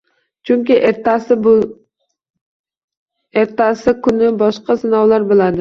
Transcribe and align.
Chunki 0.49 0.77
ertasi 3.41 3.95
kuni 4.07 4.35
boshqa 4.45 4.83
sinovlar 4.83 5.33
bo'ladi 5.33 5.49